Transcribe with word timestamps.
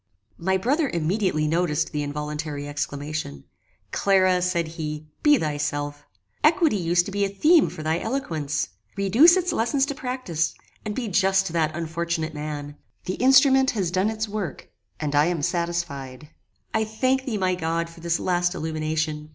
My 0.39 0.57
brother 0.57 0.89
immediately 0.89 1.47
noticed 1.47 1.91
the 1.91 2.01
involuntary 2.01 2.67
exclamation: 2.67 3.43
"Clara!" 3.91 4.41
said 4.41 4.69
he, 4.69 5.05
"be 5.21 5.37
thyself. 5.37 6.07
Equity 6.43 6.75
used 6.75 7.05
to 7.05 7.11
be 7.11 7.23
a 7.23 7.29
theme 7.29 7.69
for 7.69 7.83
thy 7.83 7.99
eloquence. 7.99 8.69
Reduce 8.97 9.37
its 9.37 9.51
lessons 9.53 9.85
to 9.85 9.93
practice, 9.93 10.55
and 10.83 10.95
be 10.95 11.07
just 11.07 11.45
to 11.45 11.53
that 11.53 11.75
unfortunate 11.75 12.33
man. 12.33 12.77
The 13.05 13.13
instrument 13.21 13.69
has 13.77 13.91
done 13.91 14.09
its 14.09 14.27
work, 14.27 14.69
and 14.99 15.13
I 15.13 15.25
am 15.27 15.43
satisfied. 15.43 16.29
"I 16.73 16.83
thank 16.83 17.25
thee, 17.25 17.37
my 17.37 17.53
God, 17.53 17.87
for 17.87 17.99
this 17.99 18.19
last 18.19 18.55
illumination! 18.55 19.29